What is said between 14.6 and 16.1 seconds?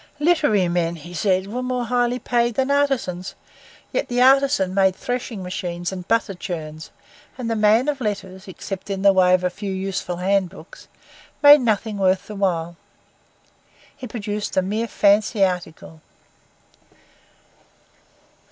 mere fancy article.